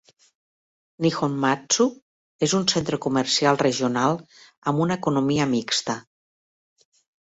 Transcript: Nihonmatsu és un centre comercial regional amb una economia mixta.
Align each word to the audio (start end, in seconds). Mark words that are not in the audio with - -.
Nihonmatsu 1.05 1.87
és 2.49 2.57
un 2.61 2.67
centre 2.73 3.01
comercial 3.09 3.63
regional 3.65 4.21
amb 4.27 4.87
una 4.89 5.01
economia 5.01 5.53
mixta. 5.57 6.03